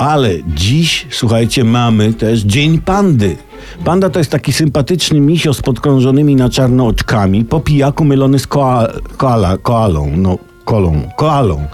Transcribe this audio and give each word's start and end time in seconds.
Ale 0.00 0.30
dziś, 0.46 1.06
słuchajcie, 1.10 1.64
mamy 1.64 2.12
też 2.12 2.40
Dzień 2.40 2.78
Pandy. 2.78 3.36
Panda 3.84 4.10
to 4.10 4.18
jest 4.18 4.30
taki 4.30 4.52
sympatyczny 4.52 5.20
misio 5.20 5.54
z 5.54 5.62
podkrążonymi 5.62 6.36
na 6.36 6.48
czarno 6.48 6.86
oczkami, 6.86 7.44
po 7.44 7.60
pijaku 7.60 8.04
mylony 8.04 8.38
z 8.38 8.46
koa, 8.46 8.88
koala, 9.16 9.58
koalą. 9.58 10.12
No, 10.16 10.38
kolą, 10.70 11.02
koalą. 11.16 11.66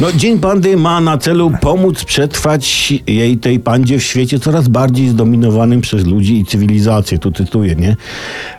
No, 0.00 0.12
Dzień 0.12 0.38
Pandy 0.38 0.76
ma 0.76 1.00
na 1.00 1.18
celu 1.18 1.52
pomóc 1.60 2.04
przetrwać 2.04 2.92
jej 3.06 3.38
tej 3.38 3.60
pandzie 3.60 3.98
w 3.98 4.02
świecie 4.02 4.40
coraz 4.40 4.68
bardziej 4.68 5.08
zdominowanym 5.08 5.80
przez 5.80 6.06
ludzi 6.06 6.40
i 6.40 6.44
cywilizację. 6.44 7.18
Tu 7.18 7.32
cytuję, 7.32 7.74
nie? 7.74 7.96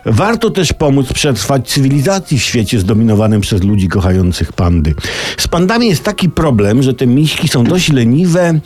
Warto 0.05 0.49
też 0.49 0.73
pomóc 0.73 1.13
przetrwać 1.13 1.67
cywilizacji 1.67 2.39
w 2.39 2.43
świecie 2.43 2.79
zdominowanym 2.79 3.41
przez 3.41 3.63
ludzi 3.63 3.87
kochających 3.87 4.53
pandy. 4.53 4.95
Z 5.37 5.47
pandami 5.47 5.87
jest 5.87 6.03
taki 6.03 6.29
problem, 6.29 6.83
że 6.83 6.93
te 6.93 7.07
miśki 7.07 7.47
są 7.47 7.63
dość 7.63 7.91
leniwe, 7.91 8.59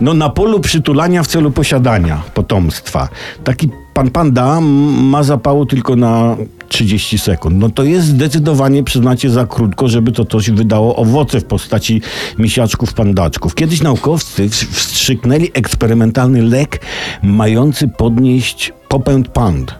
no 0.00 0.14
na 0.14 0.28
polu 0.28 0.60
przytulania 0.60 1.22
w 1.22 1.26
celu 1.26 1.50
posiadania 1.50 2.22
potomstwa. 2.34 3.08
Taki 3.44 3.68
pan 4.00 4.10
panda 4.10 4.60
ma 4.60 5.22
zapału 5.22 5.66
tylko 5.66 5.96
na 5.96 6.36
30 6.68 7.18
sekund. 7.18 7.56
No 7.58 7.70
to 7.70 7.84
jest 7.84 8.06
zdecydowanie, 8.06 8.84
przyznacie, 8.84 9.30
za 9.30 9.46
krótko, 9.46 9.88
żeby 9.88 10.12
to 10.12 10.24
coś 10.24 10.50
wydało 10.50 10.96
owoce 10.96 11.40
w 11.40 11.44
postaci 11.44 12.02
misiaczków, 12.38 12.94
pandaczków. 12.94 13.54
Kiedyś 13.54 13.82
naukowcy 13.82 14.48
wstrzyknęli 14.48 15.50
eksperymentalny 15.54 16.42
lek 16.42 16.80
mający 17.22 17.88
podnieść 17.88 18.72
popęd 18.88 19.28
pand. 19.28 19.74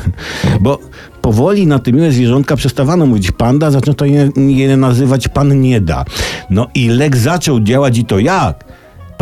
Bo 0.60 0.78
powoli 1.22 1.66
na 1.66 1.78
te 1.78 1.92
miłe 1.92 2.12
zwierzątka 2.12 2.56
przestawano 2.56 3.06
mówić 3.06 3.30
panda, 3.30 3.70
zaczęto 3.70 4.04
je, 4.04 4.30
je 4.36 4.76
nazywać 4.76 5.28
pan 5.28 5.60
nie 5.60 5.80
da. 5.80 6.04
No 6.50 6.66
i 6.74 6.88
lek 6.88 7.16
zaczął 7.16 7.60
działać 7.60 7.98
i 7.98 8.04
to 8.04 8.18
jak? 8.18 8.71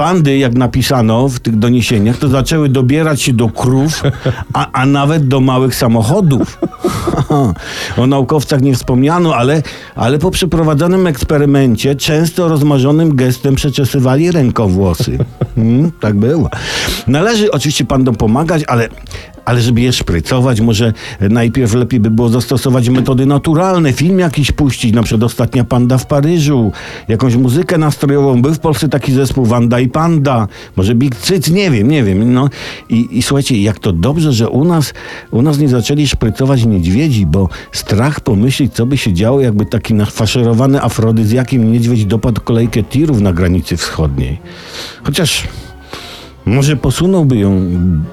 Pandy, 0.01 0.39
jak 0.39 0.55
napisano 0.55 1.29
w 1.29 1.41
tych 1.41 1.59
doniesieniach, 1.59 2.19
to 2.19 2.29
zaczęły 2.29 2.69
dobierać 2.69 3.23
się 3.23 3.33
do 3.33 3.49
krów, 3.49 4.03
a, 4.53 4.73
a 4.73 4.87
nawet 4.87 5.29
do 5.29 5.41
małych 5.41 5.75
samochodów. 5.75 6.59
o 7.97 8.07
naukowcach 8.07 8.61
nie 8.61 8.75
wspomniano, 8.75 9.37
ale, 9.37 9.63
ale 9.95 10.19
po 10.19 10.31
przeprowadzonym 10.31 11.07
eksperymencie 11.07 11.95
często 11.95 12.49
rozmarzonym 12.49 13.17
gestem 13.17 13.55
przeczesywali 13.55 14.31
rękowłosy. 14.31 15.19
Mm, 15.57 15.93
tak 16.01 16.15
było. 16.15 16.51
Należy 17.07 17.51
oczywiście 17.51 17.85
pandom 17.85 18.15
pomagać, 18.15 18.63
ale, 18.67 18.89
ale 19.51 19.63
żeby 19.63 19.81
je 19.81 19.93
szprycować, 19.93 20.61
może 20.61 20.93
najpierw 21.21 21.75
lepiej 21.75 22.01
by 22.01 22.11
było 22.11 22.29
zastosować 22.29 22.89
metody 22.89 23.27
naturalne, 23.27 23.93
film 23.93 24.19
jakiś 24.19 24.53
puścić, 24.53 24.95
na 24.95 25.03
przykład 25.03 25.23
Ostatnia 25.23 25.65
Panda 25.65 25.99
w 25.99 26.07
Paryżu, 26.07 26.73
jakąś 27.09 27.37
muzykę 27.37 27.79
nastrojową. 27.79 28.43
Był 28.43 28.55
w 28.55 28.59
Polsce 28.59 28.89
taki 28.89 29.13
zespół 29.13 29.47
Wanda 29.47 29.81
i 29.81 29.89
Panda, 29.89 30.49
może 30.77 30.95
Big 30.95 31.17
Cyc, 31.17 31.49
nie 31.49 31.71
wiem, 31.71 31.89
nie 31.89 32.05
wiem. 32.05 32.33
No. 32.33 32.49
I, 32.89 33.19
I 33.19 33.23
słuchajcie, 33.23 33.63
jak 33.63 33.79
to 33.79 33.93
dobrze, 33.93 34.33
że 34.33 34.49
u 34.49 34.65
nas, 34.65 34.95
u 35.31 35.43
nas 35.43 35.59
nie 35.59 35.69
zaczęli 35.69 36.09
szprycować 36.09 36.65
niedźwiedzi, 36.65 37.27
bo 37.27 37.49
strach 37.73 38.21
pomyśleć, 38.21 38.73
co 38.75 38.87
by 38.87 38.97
się 38.97 39.13
działo, 39.13 39.41
jakby 39.41 39.67
taki 39.67 39.95
nafaszerowany 39.95 40.83
afrodyzjakiem 40.83 41.73
niedźwiedź 41.73 42.05
dopadł 42.05 42.41
kolejkę 42.41 42.83
tirów 42.83 43.21
na 43.21 43.33
granicy 43.33 43.77
wschodniej. 43.77 44.39
Chociaż 45.03 45.49
może 46.47 46.77
posunąłby 46.77 47.37
ją 47.37 47.63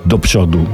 do 0.05 0.19
przodu. 0.19 0.65